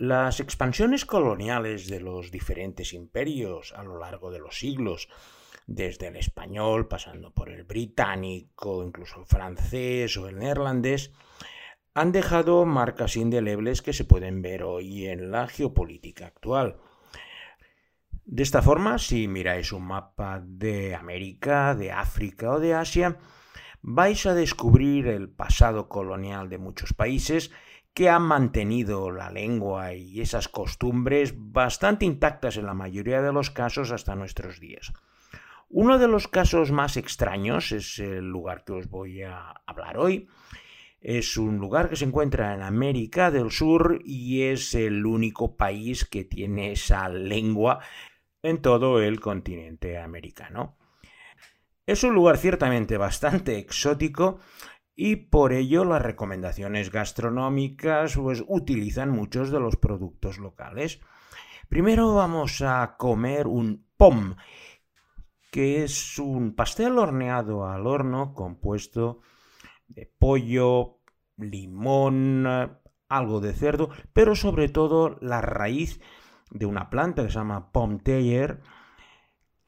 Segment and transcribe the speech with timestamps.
[0.00, 5.08] Las expansiones coloniales de los diferentes imperios a lo largo de los siglos,
[5.66, 11.10] desde el español, pasando por el británico, incluso el francés o el neerlandés,
[11.94, 16.76] han dejado marcas indelebles que se pueden ver hoy en la geopolítica actual.
[18.24, 23.18] De esta forma, si miráis un mapa de América, de África o de Asia,
[23.82, 27.50] vais a descubrir el pasado colonial de muchos países
[27.98, 33.50] que han mantenido la lengua y esas costumbres bastante intactas en la mayoría de los
[33.50, 34.92] casos hasta nuestros días.
[35.68, 40.28] Uno de los casos más extraños es el lugar que os voy a hablar hoy.
[41.00, 46.04] Es un lugar que se encuentra en América del Sur y es el único país
[46.04, 47.80] que tiene esa lengua
[48.44, 50.76] en todo el continente americano.
[51.84, 54.38] Es un lugar ciertamente bastante exótico
[55.00, 60.98] y por ello las recomendaciones gastronómicas pues, utilizan muchos de los productos locales.
[61.68, 64.34] Primero vamos a comer un pom,
[65.52, 69.20] que es un pastel horneado al horno compuesto
[69.86, 70.98] de pollo,
[71.36, 72.44] limón,
[73.08, 76.00] algo de cerdo, pero sobre todo la raíz
[76.50, 78.00] de una planta que se llama pom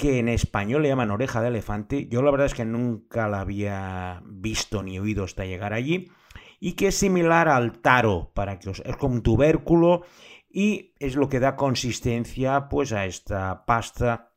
[0.00, 2.08] que en español le llaman oreja de elefante.
[2.08, 6.10] Yo la verdad es que nunca la había visto ni oído hasta llegar allí.
[6.58, 10.04] Y que es similar al taro, para que os, es como un tubérculo
[10.48, 14.32] y es lo que da consistencia pues a esta pasta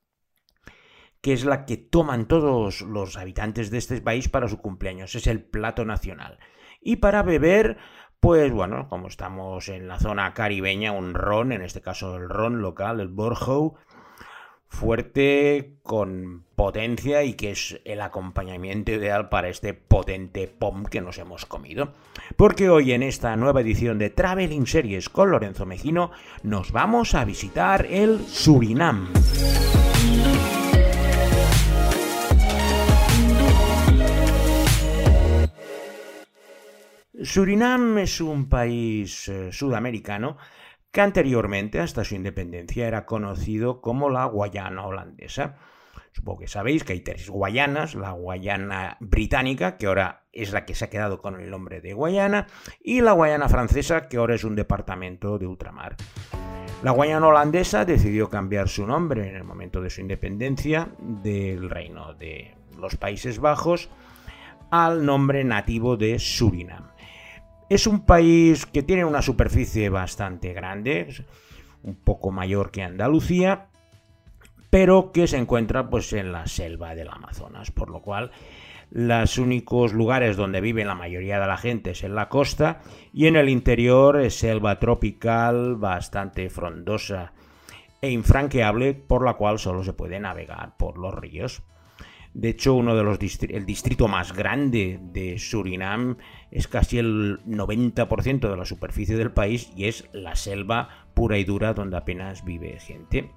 [1.22, 5.16] que es la que toman todos los habitantes de este país para su cumpleaños.
[5.16, 6.40] Es el plato nacional.
[6.82, 7.78] Y para beber,
[8.20, 12.62] pues bueno, como estamos en la zona caribeña, un ron, en este caso el ron
[12.62, 13.76] local, el Borjo,
[14.74, 21.20] fuerte, con potencia y que es el acompañamiento ideal para este potente POM que nos
[21.20, 21.94] hemos comido.
[22.36, 27.24] Porque hoy en esta nueva edición de Traveling Series con Lorenzo Mejino nos vamos a
[27.24, 29.14] visitar el Surinam.
[37.22, 40.38] Surinam es un país eh, sudamericano
[40.94, 45.56] que anteriormente, hasta su independencia, era conocido como la Guayana holandesa.
[46.12, 50.76] Supongo que sabéis que hay tres Guayanas, la Guayana británica, que ahora es la que
[50.76, 52.46] se ha quedado con el nombre de Guayana,
[52.80, 55.96] y la Guayana francesa, que ahora es un departamento de ultramar.
[56.84, 62.14] La Guayana holandesa decidió cambiar su nombre en el momento de su independencia del reino
[62.14, 63.90] de los Países Bajos
[64.70, 66.93] al nombre nativo de Surinam.
[67.74, 71.08] Es un país que tiene una superficie bastante grande,
[71.82, 73.70] un poco mayor que Andalucía,
[74.70, 78.30] pero que se encuentra pues en la selva del Amazonas, por lo cual
[78.92, 82.82] los únicos lugares donde vive la mayoría de la gente es en la costa
[83.12, 87.34] y en el interior es selva tropical bastante frondosa
[88.04, 91.64] e infranqueable por la cual solo se puede navegar por los ríos.
[92.34, 96.18] De hecho, uno de los el distrito más grande de Surinam
[96.50, 101.44] es casi el 90% de la superficie del país y es la selva pura y
[101.44, 103.30] dura donde apenas vive gente.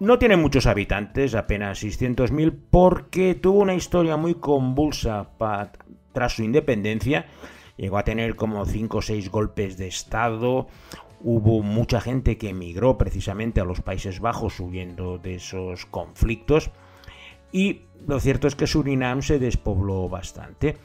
[0.00, 5.28] No tiene muchos habitantes, apenas 600.000, porque tuvo una historia muy convulsa
[6.12, 7.26] tras su independencia.
[7.76, 10.66] Llegó a tener como 5 o 6 golpes de Estado.
[11.20, 16.70] Hubo mucha gente que emigró precisamente a los Países Bajos huyendo de esos conflictos
[17.54, 20.76] y lo cierto es que Surinam se despobló bastante.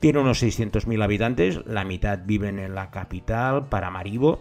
[0.00, 4.40] Tiene unos 600.000 habitantes, la mitad viven en la capital, Paramaribo,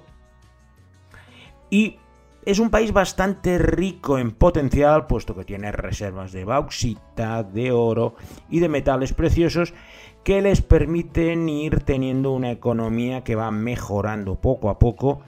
[1.69, 1.97] y
[2.44, 8.16] es un país bastante rico en potencial, puesto que tiene reservas de bauxita, de oro
[8.50, 9.75] y de metales preciosos
[10.24, 15.22] que les permiten ir teniendo una economía que va mejorando poco a poco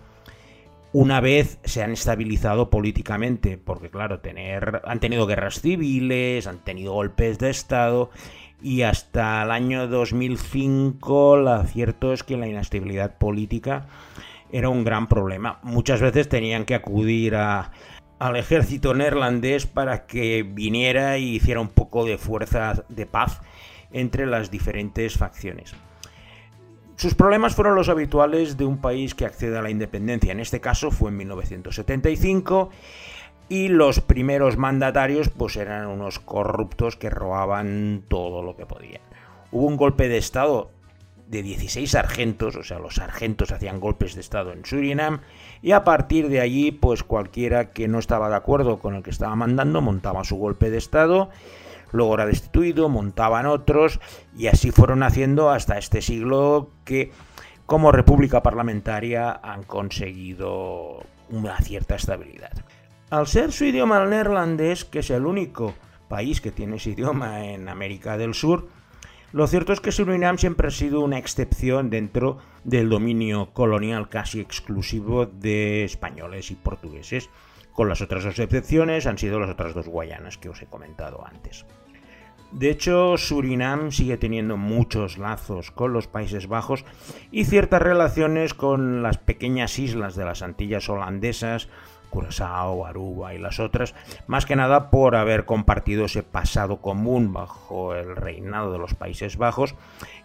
[0.94, 6.94] una vez se han estabilizado políticamente, porque claro, tener, han tenido guerras civiles, han tenido
[6.94, 8.10] golpes de Estado
[8.62, 13.88] y hasta el año 2005 lo cierto es que la inestabilidad política
[14.52, 15.60] era un gran problema.
[15.64, 22.06] Muchas veces tenían que acudir al ejército neerlandés para que viniera y hiciera un poco
[22.06, 23.42] de fuerza de paz
[23.94, 25.74] entre las diferentes facciones.
[27.02, 30.32] Sus problemas fueron los habituales de un país que accede a la independencia.
[30.32, 32.70] En este caso fue en 1975
[33.50, 39.02] y los primeros mandatarios pues eran unos corruptos que robaban todo lo que podían.
[39.52, 40.70] Hubo un golpe de estado
[41.26, 45.22] de 16 sargentos, o sea, los sargentos hacían golpes de estado en Surinam
[45.64, 49.10] y a partir de allí pues cualquiera que no estaba de acuerdo con el que
[49.10, 51.32] estaba mandando montaba su golpe de estado
[51.92, 54.00] luego era destituido, montaban otros
[54.36, 57.12] y así fueron haciendo hasta este siglo que
[57.66, 62.52] como república parlamentaria han conseguido una cierta estabilidad.
[63.10, 65.74] Al ser su idioma el neerlandés, que es el único
[66.08, 68.68] país que tiene ese idioma en América del Sur,
[69.34, 74.42] lo cierto es que Surinam siempre ha sido una excepción dentro del dominio colonial casi
[74.42, 77.30] exclusivo de españoles y portugueses,
[77.74, 81.26] con las otras dos excepciones han sido las otras dos Guayanas que os he comentado
[81.26, 81.66] antes.
[82.52, 86.84] De hecho, Surinam sigue teniendo muchos lazos con los Países Bajos
[87.32, 91.70] y ciertas relaciones con las pequeñas islas de las Antillas holandesas,
[92.10, 93.96] Curazao, Aruba y las otras,
[94.28, 99.38] más que nada por haber compartido ese pasado común bajo el reinado de los Países
[99.38, 99.76] Bajos.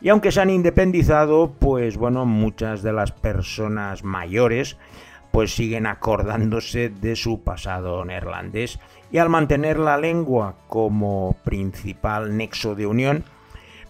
[0.01, 4.77] Y aunque se han independizado, pues bueno, muchas de las personas mayores
[5.37, 8.79] pues siguen acordándose de su pasado neerlandés
[9.13, 13.23] y al mantener la lengua como principal nexo de unión,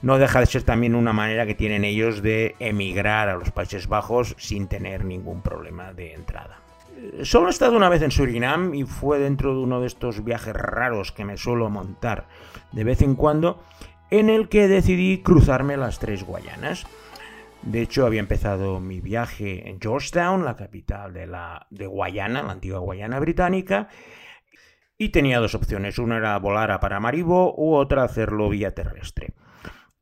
[0.02, 3.86] no deja de ser también una manera que tienen ellos de emigrar a los Países
[3.86, 6.58] Bajos sin tener ningún problema de entrada.
[7.22, 10.52] Solo he estado una vez en Surinam y fue dentro de uno de estos viajes
[10.52, 12.26] raros que me suelo montar
[12.72, 13.62] de vez en cuando,
[14.10, 16.88] en el que decidí cruzarme las tres Guayanas.
[17.66, 22.52] De hecho, había empezado mi viaje en Georgetown, la capital de, la, de Guayana, la
[22.52, 23.88] antigua Guayana británica,
[24.96, 25.98] y tenía dos opciones.
[25.98, 29.34] Una era volar a Paramaribo u otra hacerlo vía terrestre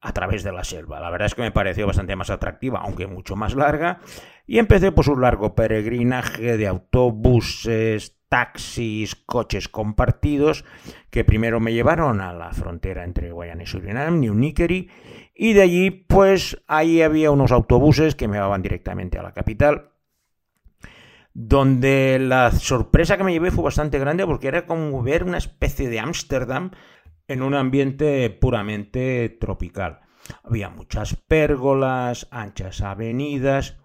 [0.02, 1.00] a través de la selva.
[1.00, 4.00] La verdad es que me pareció bastante más atractiva, aunque mucho más larga,
[4.46, 10.64] y empecé pues un largo peregrinaje de autobuses, taxis, coches compartidos,
[11.10, 14.90] que primero me llevaron a la frontera entre Guayana y Surinam, New Nickery,
[15.34, 19.90] y de allí pues ahí había unos autobuses que me llevaban directamente a la capital,
[21.32, 25.88] donde la sorpresa que me llevé fue bastante grande porque era como ver una especie
[25.88, 26.70] de Ámsterdam
[27.26, 30.00] en un ambiente puramente tropical.
[30.42, 33.76] Había muchas pérgolas, anchas avenidas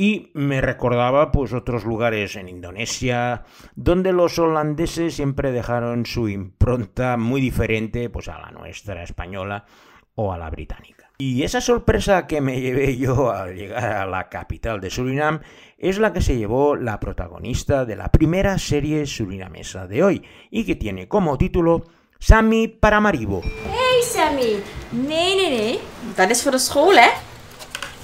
[0.00, 3.42] y me recordaba pues otros lugares en Indonesia
[3.74, 9.66] donde los holandeses siempre dejaron su impronta muy diferente pues a la nuestra española
[10.14, 11.10] o a la británica.
[11.18, 15.40] Y esa sorpresa que me llevé yo al llegar a la capital de Surinam
[15.76, 20.64] es la que se llevó la protagonista de la primera serie surinamesa de hoy y
[20.64, 21.82] que tiene como título
[22.20, 23.42] Sammy Paramaribo.
[23.42, 24.62] Hey Sammy!
[24.92, 25.80] Nee, nee, nee.
[26.16, 27.10] Dat is voor de school, hè?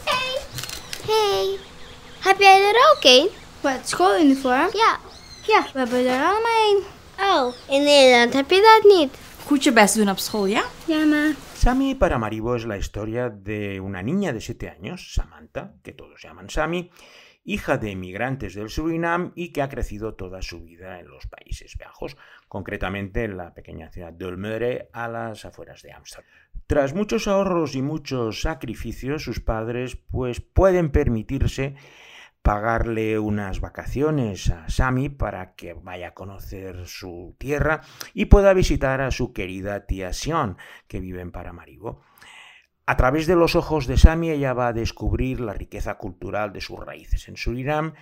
[0.05, 0.41] Hey.
[1.07, 1.64] Hey.
[2.25, 3.29] Heb jij er ook een?
[3.61, 4.69] Wat, schooluniform?
[4.73, 4.99] Ja.
[5.47, 6.83] Ja, we hebben er allemaal een.
[7.21, 9.19] Oh, in Nederland heb je dat niet.
[9.45, 10.63] Goed je best doen op school, ja?
[10.87, 11.33] Ja, ma.
[11.55, 16.49] Sammy Paramaribo es la historia de una niña de 7 años, Samantha, que todos llaman
[16.49, 16.91] Sammy,
[17.45, 21.77] hija de emigrantes del Surinam y que ha crecido toda su vida en los Países
[21.77, 22.17] Bajos,
[22.49, 26.31] concretamente en la pequeña ciudad de Olmere, a las afueras de Ámsterdam.
[26.67, 31.75] Tras muchos ahorros y muchos sacrificios, sus padres pues pueden permitirse
[32.45, 37.81] pagarle unas vacaciones a Sami para que vaya a conocer su tierra
[38.13, 42.03] y pueda visitar a su querida tía Sion, que vive en Paramaribo.
[42.85, 46.61] A través de los ojos de Sami ella va a descubrir la riqueza cultural de
[46.61, 47.95] sus raíces en Surinam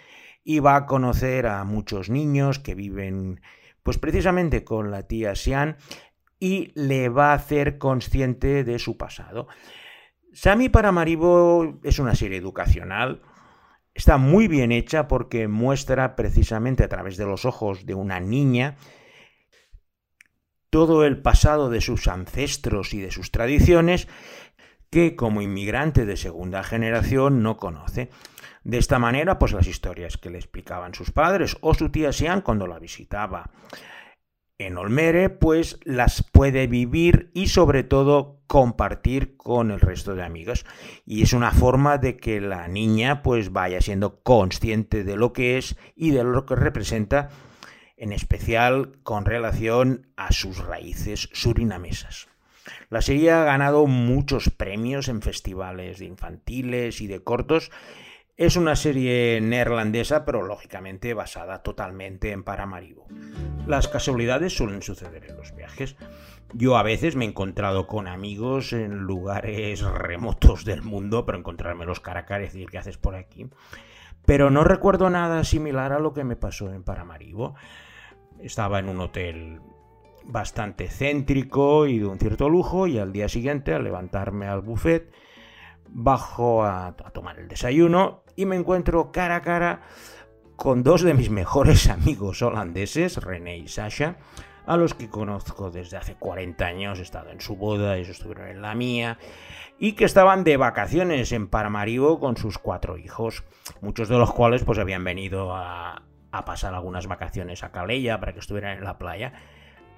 [0.42, 3.40] y va a conocer a muchos niños que viven
[3.84, 5.76] pues precisamente con la tía Sian
[6.40, 9.46] y le va a hacer consciente de su pasado.
[10.32, 13.22] Sami Paramaribo es una serie educacional
[13.94, 18.76] Está muy bien hecha porque muestra precisamente a través de los ojos de una niña
[20.70, 24.08] todo el pasado de sus ancestros y de sus tradiciones
[24.90, 28.08] que como inmigrante de segunda generación no conoce.
[28.64, 32.40] De esta manera, pues las historias que le explicaban sus padres o su tía Sian
[32.40, 33.50] cuando la visitaba
[34.66, 40.64] en Olmere, pues las puede vivir y sobre todo compartir con el resto de amigos.
[41.06, 45.58] Y es una forma de que la niña pues vaya siendo consciente de lo que
[45.58, 47.30] es y de lo que representa,
[47.96, 52.28] en especial con relación a sus raíces surinamesas.
[52.90, 57.70] La serie ha ganado muchos premios en festivales infantiles y de cortos
[58.36, 63.06] es una serie neerlandesa, pero lógicamente basada totalmente en Paramaribo.
[63.66, 65.96] Las casualidades suelen suceder en los viajes.
[66.54, 72.00] Yo a veces me he encontrado con amigos en lugares remotos del mundo, pero encontrármelos
[72.00, 73.48] cara a y decir, ¿qué haces por aquí?
[74.24, 77.54] Pero no recuerdo nada similar a lo que me pasó en Paramaribo.
[78.40, 79.60] Estaba en un hotel
[80.24, 85.12] bastante céntrico y de un cierto lujo y al día siguiente, al levantarme al buffet,
[85.88, 89.82] bajo a, tomar el desayuno y me encuentro cara a cara
[90.56, 94.16] con dos de mis mejores amigos holandeses, René y Sasha,
[94.66, 98.48] a los que conozco desde hace 40 años, he estado en su boda, ellos estuvieron
[98.48, 99.18] en la mía,
[99.78, 103.42] y que estaban de vacaciones en Paramaribo con sus cuatro hijos,
[103.80, 108.32] muchos de los cuales pues habían venido a, a pasar algunas vacaciones a Calella para
[108.32, 109.32] que estuvieran en la playa.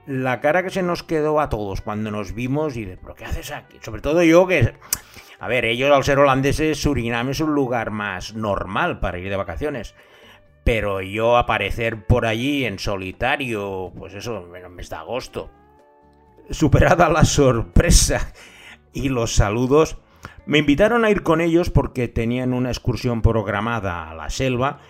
[0.07, 3.25] La cara que se nos quedó a todos cuando nos vimos y de, ¿pero qué
[3.25, 3.79] haces aquí?
[3.81, 4.75] Sobre todo yo que...
[5.41, 9.37] A ver, ellos al ser holandeses, Surinam es un lugar más normal para ir de
[9.37, 9.95] vacaciones.
[10.63, 15.51] Pero yo aparecer por allí en solitario, pues eso, en el mes de agosto.
[16.51, 18.33] Superada la sorpresa
[18.93, 19.99] y los saludos,
[20.47, 24.81] me invitaron a ir con ellos porque tenían una excursión programada a la selva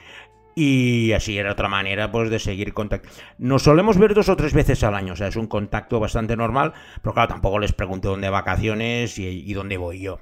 [0.54, 3.08] y así era otra manera pues de seguir contacto.
[3.38, 6.36] Nos solemos ver dos o tres veces al año, o sea, es un contacto bastante
[6.36, 10.20] normal, pero claro, tampoco les pregunto dónde vacaciones y, dónde voy yo.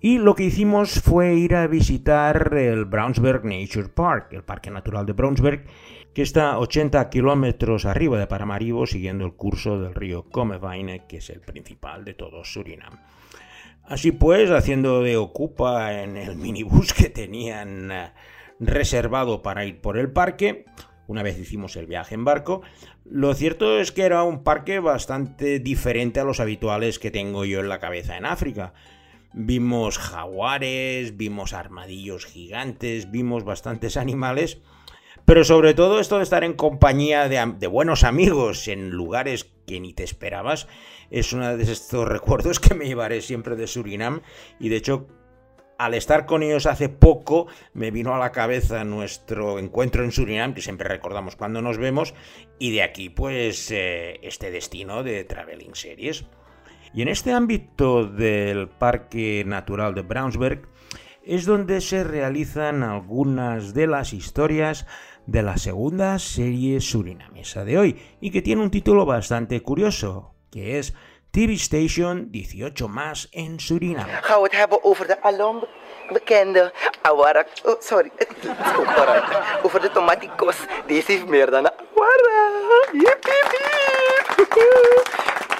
[0.00, 5.06] Y lo que hicimos fue ir a visitar el Brownsburg Nature Park, el Parque Natural
[5.06, 5.64] de Brownsburg,
[6.12, 11.30] que está 80 kilómetros arriba de Paramaribo, siguiendo el curso del río Comevine, que es
[11.30, 12.98] el principal de todo Surinam.
[13.84, 18.12] Así pues, haciendo de ocupa en el minibús que tenían eh,
[18.66, 20.64] reservado para ir por el parque,
[21.06, 22.62] una vez hicimos el viaje en barco,
[23.04, 27.60] lo cierto es que era un parque bastante diferente a los habituales que tengo yo
[27.60, 28.72] en la cabeza en África.
[29.34, 34.60] Vimos jaguares, vimos armadillos gigantes, vimos bastantes animales,
[35.24, 39.92] pero sobre todo esto de estar en compañía de, buenos amigos en lugares que ni
[39.94, 40.66] te esperabas
[41.10, 44.22] es uno de estos recuerdos que me llevaré siempre de Surinam.
[44.58, 45.06] Y de hecho
[45.84, 50.54] al estar con ellos hace poco me vino a la cabeza nuestro encuentro en Surinam
[50.54, 52.14] que siempre recordamos cuando nos vemos
[52.60, 56.24] y de aquí pues eh, este destino de Traveling Series.
[56.94, 60.68] Y en este ámbito del Parque Natural de Brownsburg
[61.24, 64.86] es donde se realizan algunas de las historias
[65.26, 70.78] de la segunda serie surinamesa de hoy y que tiene un título bastante curioso, que
[70.78, 70.94] es
[71.32, 74.04] TV Station 18 más en Surinam.
[74.04, 75.64] Gaan we het hebben over de alom
[76.12, 76.72] bekende
[77.02, 77.46] awara.
[77.64, 78.48] Oh, sorry, het is.
[79.62, 80.56] Over de tomaticos.
[80.86, 82.50] Deze heeft meer dan een awara.
[82.92, 83.42] Yippie,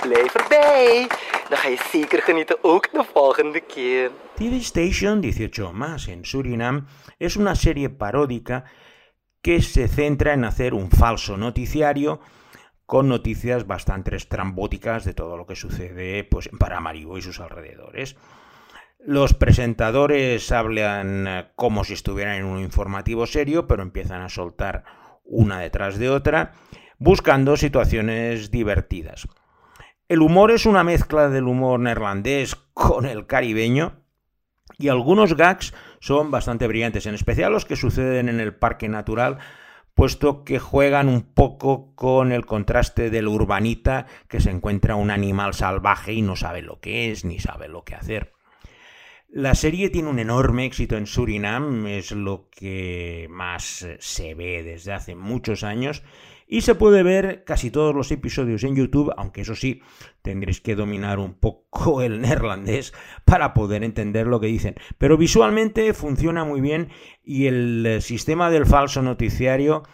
[0.08, 1.06] Blijf erbij.
[1.48, 4.10] Dan ga je zeker genieten ook de volgende keer.
[4.34, 6.86] TV Station 18 más en Surinam
[7.18, 8.64] es una serie paródica
[9.40, 12.20] que se centra en hacer un falso noticiario
[12.92, 18.16] con noticias bastante estrambóticas de todo lo que sucede pues, en Paramaribo y sus alrededores.
[18.98, 24.84] Los presentadores hablan como si estuvieran en un informativo serio, pero empiezan a soltar
[25.24, 26.52] una detrás de otra,
[26.98, 29.26] buscando situaciones divertidas.
[30.06, 34.02] El humor es una mezcla del humor neerlandés con el caribeño
[34.78, 39.38] y algunos gags son bastante brillantes, en especial los que suceden en el parque natural,
[39.94, 45.54] puesto que juegan un poco con el contraste del urbanita que se encuentra un animal
[45.54, 48.32] salvaje y no sabe lo que es ni sabe lo que hacer.
[49.28, 54.92] La serie tiene un enorme éxito en Surinam, es lo que más se ve desde
[54.92, 56.02] hace muchos años
[56.52, 59.80] y se puede ver casi todos los episodios en YouTube, aunque eso sí,
[60.20, 62.92] tendréis que dominar un poco el neerlandés
[63.24, 64.74] para poder entender lo que dicen.
[64.98, 66.90] Pero visualmente funciona muy bien
[67.24, 69.84] y el sistema del falso noticiario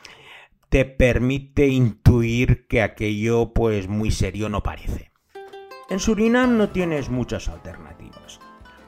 [0.69, 5.13] te permite intuir que aquello pues muy serio no parece.
[5.89, 8.41] En Surinam no tienes muchas alternativas.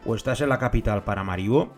[0.05, 1.73] O estás en la capital Paramaribo,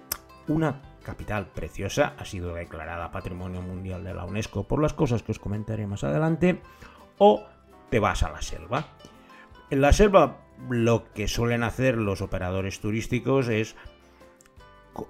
[0.49, 5.33] una capital preciosa, ha sido declarada Patrimonio Mundial de la UNESCO por las cosas que
[5.33, 6.61] os comentaré más adelante,
[7.19, 7.45] o
[7.91, 8.87] te vas a la selva.
[9.71, 13.77] En la selva lo que suelen hacer los operadores turísticos es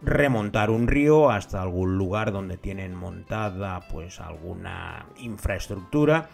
[0.00, 6.28] remontar un río hasta algún lugar donde tienen montada pues alguna infraestructura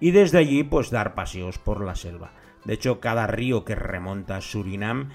[0.00, 2.32] y desde allí pues dar paseos por la selva.
[2.64, 5.10] De hecho, cada río que remonta a Surinam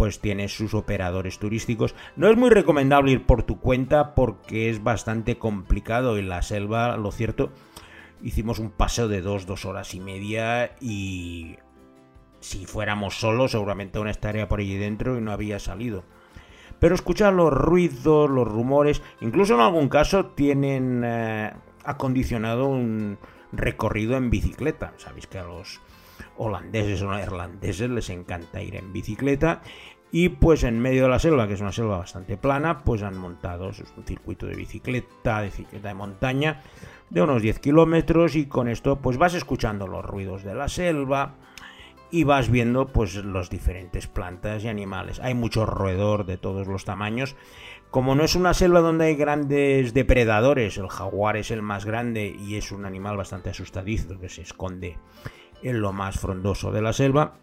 [0.00, 1.94] pues tiene sus operadores turísticos.
[2.16, 6.96] No es muy recomendable ir por tu cuenta porque es bastante complicado en la selva,
[6.96, 7.50] lo cierto.
[8.22, 11.58] Hicimos un paseo de dos, dos horas y media y
[12.38, 16.02] si fuéramos solos seguramente aún estaría por allí dentro y no había salido.
[16.78, 21.52] Pero escuchar los ruidos, los rumores, incluso en algún caso tienen eh,
[21.84, 23.18] acondicionado un
[23.52, 24.94] recorrido en bicicleta.
[24.96, 25.78] Sabéis que a los
[26.36, 29.62] holandeses o irlandeses les encanta ir en bicicleta
[30.12, 33.16] y pues en medio de la selva, que es una selva bastante plana, pues han
[33.16, 36.62] montado un circuito de bicicleta, de bicicleta de montaña,
[37.10, 41.36] de unos 10 kilómetros y con esto pues vas escuchando los ruidos de la selva
[42.10, 45.20] y vas viendo pues las diferentes plantas y animales.
[45.20, 47.36] Hay mucho roedor de todos los tamaños.
[47.90, 52.36] Como no es una selva donde hay grandes depredadores, el jaguar es el más grande
[52.38, 54.96] y es un animal bastante asustadizo que se esconde
[55.62, 57.34] en lo más frondoso de la selva.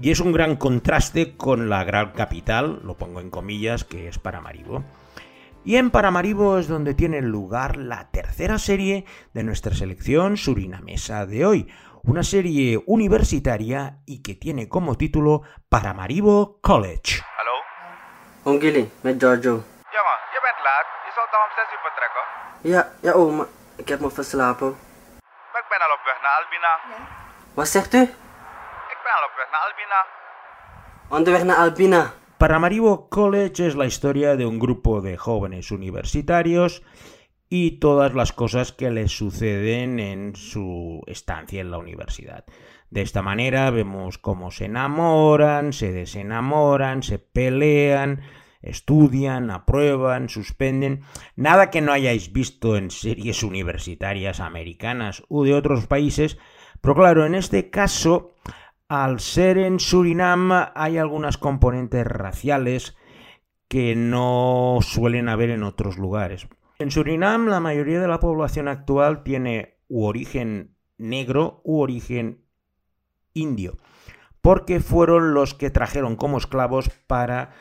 [0.00, 4.18] Y es un gran contraste con la gran capital, lo pongo en comillas, que es
[4.18, 4.82] Paramaribo.
[5.64, 11.46] Y en Paramaribo es donde tiene lugar la tercera serie de nuestra selección surinamesa de
[11.46, 11.68] hoy,
[12.02, 17.22] una serie universitaria y que tiene como título Paramaribo College.
[17.38, 18.54] Hallo?
[18.54, 19.62] Om Gilly, met Giorgio.
[19.94, 20.86] Jongen, je bent laat.
[21.06, 22.24] Je zou toch om 6 uur vertrekken?
[22.62, 23.46] Ja, ja oma,
[23.76, 24.74] ik heb me verslapen.
[25.82, 26.72] Ben al op weg naar Albina.
[27.54, 28.02] Wat zegt u?
[28.94, 30.06] Ik ben al op weg naar Albina.
[31.08, 32.12] Onderweg naar Albina.
[32.36, 36.82] Paramaribo College es la historia de un grupo de jóvenes universitarios
[37.48, 42.44] y todas las cosas que les suceden en su estancia en la universidad.
[42.90, 48.20] De esta manera vemos cómo se enamoran, se desenamoran, se pelean,
[48.62, 51.02] estudian, aprueban, suspenden.
[51.36, 56.38] Nada que no hayáis visto en series universitarias americanas u de otros países,
[56.80, 58.34] pero claro, en este caso,
[58.88, 62.96] al ser en Surinam hay algunas componentes raciales
[63.68, 66.46] que no suelen haber en otros lugares.
[66.78, 72.44] En Surinam la mayoría de la población actual tiene u origen negro u origen
[73.32, 73.78] indio,
[74.40, 77.52] porque fueron los que trajeron como esclavos para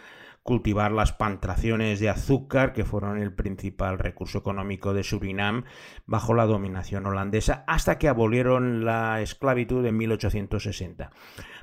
[0.44, 5.66] cultivar las plantaciones de azúcar, que fueron el principal recurso económico de Surinam
[6.06, 11.12] bajo la dominación holandesa, hasta que abolieron la esclavitud en 1860.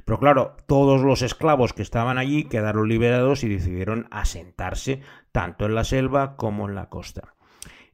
[0.05, 5.75] Pero claro, todos los esclavos que estaban allí quedaron liberados y decidieron asentarse tanto en
[5.75, 7.35] la selva como en la costa.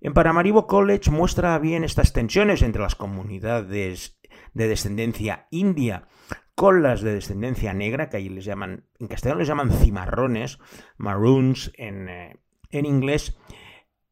[0.00, 4.18] En Paramaribo College muestra bien estas tensiones entre las comunidades
[4.52, 6.08] de descendencia india
[6.54, 10.58] con las de descendencia negra, que ahí les llaman, en castellano les llaman cimarrones,
[10.96, 12.36] maroons en, eh,
[12.70, 13.36] en inglés,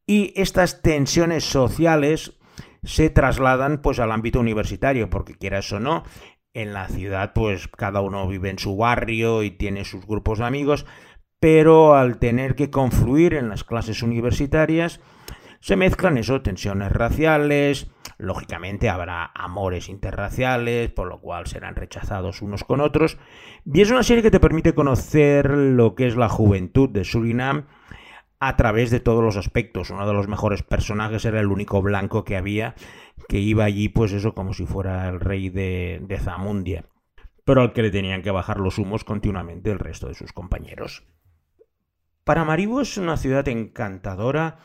[0.05, 2.39] y estas tensiones sociales
[2.83, 6.03] se trasladan pues al ámbito universitario, porque quieras o no,
[6.53, 10.45] en la ciudad pues cada uno vive en su barrio y tiene sus grupos de
[10.45, 10.85] amigos,
[11.39, 14.99] pero al tener que confluir en las clases universitarias,
[15.59, 22.63] se mezclan eso, tensiones raciales, lógicamente habrá amores interraciales, por lo cual serán rechazados unos
[22.63, 23.17] con otros,
[23.65, 27.65] y es una serie que te permite conocer lo que es la juventud de Surinam
[28.39, 29.89] a través de todos los aspectos.
[29.89, 32.75] Uno de los mejores personajes era el único blanco que había,
[33.29, 36.85] que iba allí, pues eso, como si fuera el rey de, Zamundia,
[37.45, 41.05] pero al que le tenían que bajar los humos continuamente el resto de sus compañeros.
[42.25, 44.57] Paramaribo es una ciudad encantadora,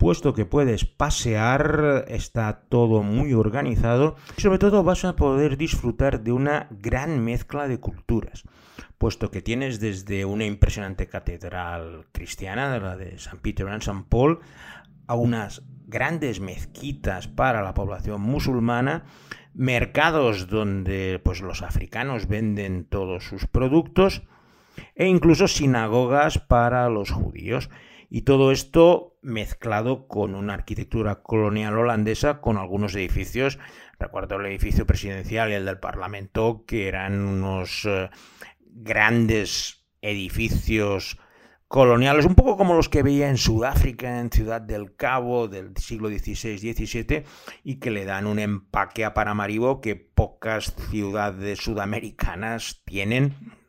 [0.00, 6.22] puesto que puedes pasear, está todo muy organizado y sobre todo vas a poder disfrutar
[6.22, 8.44] de una gran mezcla de culturas,
[8.96, 14.40] puesto que tienes desde una impresionante catedral cristiana, la de San Peter and San Paul,
[15.06, 19.04] a unas grandes mezquitas para la población musulmana,
[19.52, 24.22] mercados donde pues los africanos venden todos sus productos
[24.94, 27.68] e incluso sinagogas para los judíos.
[28.08, 33.58] Y todo esto mezclado con una arquitectura colonial holandesa con algunos edificios.
[33.98, 38.10] Recuerdo el edificio presidencial y el del Parlamento, que eran unos eh,
[38.60, 41.18] grandes edificios
[41.68, 46.08] coloniales, un poco como los que veía en Sudáfrica, en Ciudad del Cabo del siglo
[46.08, 47.24] XVI-XVII,
[47.62, 53.59] y que le dan un empaque a Paramaribo que pocas ciudades sudamericanas tienen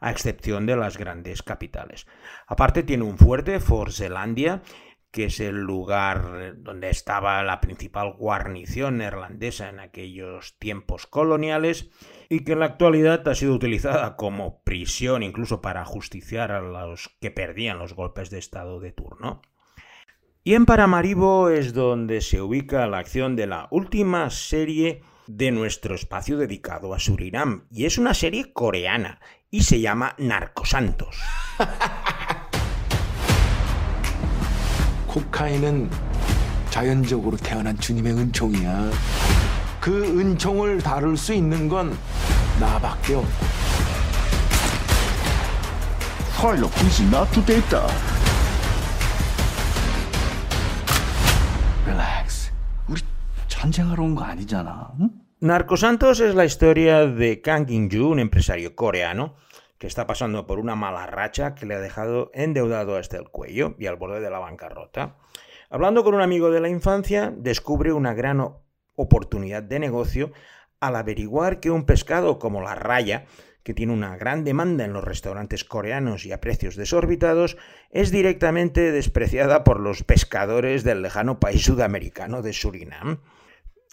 [0.00, 2.06] a excepción de las grandes capitales.
[2.46, 4.62] Aparte tiene un fuerte, Fort Zelandia,
[5.10, 11.90] que es el lugar donde estaba la principal guarnición neerlandesa en aquellos tiempos coloniales
[12.28, 17.16] y que en la actualidad ha sido utilizada como prisión incluso para justiciar a los
[17.20, 19.40] que perdían los golpes de estado de turno.
[20.44, 25.94] Y en Paramaribo es donde se ubica la acción de la última serie de nuestro
[25.94, 27.66] espacio dedicado a Surinam.
[27.70, 31.16] Y es una serie coreana y se llama Narcosantos.
[35.06, 35.90] 코카인은
[36.70, 38.90] 자연적으로 태어난 주님의 은총이야.
[39.80, 41.96] 그 은총을 다룰 수 있는 건
[42.60, 43.46] 나밖에 없고.
[46.36, 47.80] 파일럿 is not to data.
[51.86, 52.52] 릴렉스.
[52.88, 53.00] 우리
[53.48, 54.90] 전쟁하러 온 거 아니잖아.
[55.00, 55.08] 응?
[55.40, 59.36] Narcosantos es la historia de Kang In-ju, un empresario coreano
[59.78, 63.76] que está pasando por una mala racha que le ha dejado endeudado hasta el cuello
[63.78, 65.14] y al borde de la bancarrota.
[65.70, 68.40] Hablando con un amigo de la infancia, descubre una gran
[68.96, 70.32] oportunidad de negocio
[70.80, 73.26] al averiguar que un pescado como la raya,
[73.62, 77.56] que tiene una gran demanda en los restaurantes coreanos y a precios desorbitados,
[77.90, 83.20] es directamente despreciada por los pescadores del lejano país sudamericano de Surinam.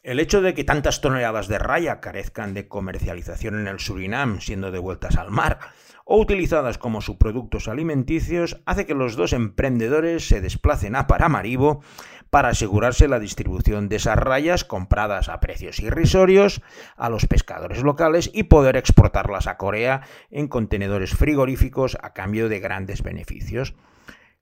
[0.06, 4.70] El hecho de que tantas toneladas de raya carezcan de comercialización en el Surinam, siendo
[4.70, 5.58] devueltas al mar,
[6.06, 11.82] o utilizadas como subproductos alimenticios, hace que los dos emprendedores se desplacen a Paramaribo
[12.30, 16.62] para asegurarse la distribución de esas rayas compradas a precios irrisorios
[16.98, 22.60] a los pescadores locales y poder exportarlas a Corea en contenedores frigoríficos a cambio de
[22.60, 23.74] grandes beneficios.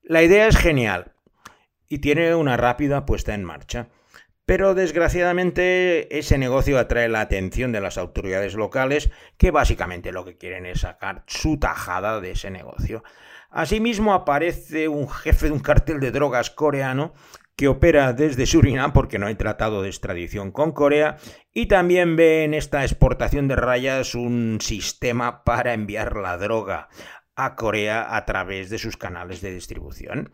[0.01, 1.13] La idea es genial
[1.87, 3.87] y tiene una rápida puesta en marcha.
[4.45, 10.37] Pero desgraciadamente ese negocio atrae la atención de las autoridades locales que básicamente lo que
[10.37, 13.03] quieren es sacar su tajada de ese negocio.
[13.49, 17.13] Asimismo aparece un jefe de un cartel de drogas coreano
[17.55, 21.17] que opera desde Surinam porque no hay tratado de extradición con Corea
[21.53, 26.89] y también ve en esta exportación de rayas un sistema para enviar la droga
[27.35, 30.33] a Corea a través de sus canales de distribución.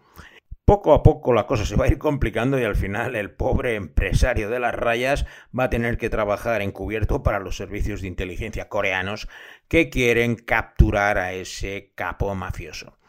[0.70, 3.74] Poco a poco la cosa se va a ir complicando y al final el pobre
[3.74, 5.26] empresario de las rayas
[5.58, 9.28] va a tener que trabajar encubierto para los servicios de inteligencia coreanos
[9.68, 13.00] que quieren capturar a ese capo mafioso.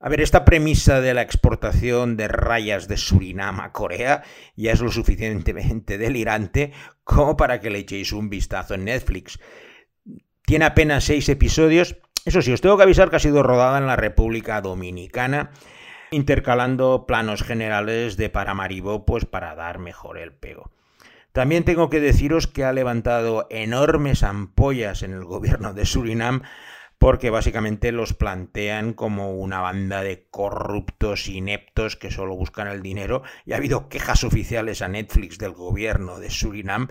[0.00, 4.22] A ver, esta premisa de la exportación de rayas de Surinam a Corea
[4.56, 6.72] ya es lo suficientemente delirante
[7.04, 9.38] como para que le echéis un vistazo en Netflix.
[10.46, 11.98] Tiene apenas seis episodios.
[12.24, 15.50] Eso sí, os tengo que avisar que ha sido rodada en la República Dominicana
[16.10, 20.70] intercalando planos generales de Paramaribo pues para dar mejor el pego.
[21.32, 26.42] También tengo que deciros que ha levantado enormes ampollas en el gobierno de Surinam
[26.98, 33.22] porque básicamente los plantean como una banda de corruptos ineptos que solo buscan el dinero
[33.44, 36.88] y ha habido quejas oficiales a Netflix del gobierno de Surinam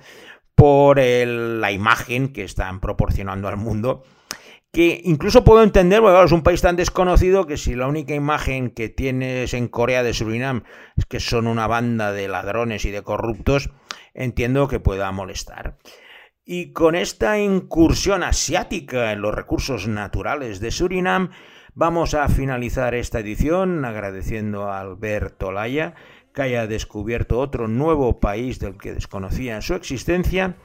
[0.54, 4.04] por la imagen que están proporcionando al mundo
[4.75, 8.71] que incluso puedo entender, porque es un país tan desconocido que si la única imagen
[8.71, 10.63] que tienes en Corea de Surinam
[10.97, 13.69] es que son una banda de ladrones y de corruptos,
[14.13, 15.77] entiendo que pueda molestar.
[16.43, 21.29] Y con esta incursión asiática en los recursos naturales de Surinam,
[21.73, 25.95] vamos a finalizar esta edición agradeciendo a Alberto Laya
[26.33, 30.57] que haya descubierto otro nuevo país del que desconocía su existencia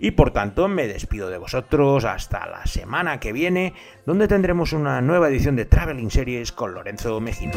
[0.00, 3.74] y por tanto me despido de vosotros hasta la semana que viene,
[4.06, 7.52] donde tendremos una nueva edición de Traveling Series con Lorenzo Mejino.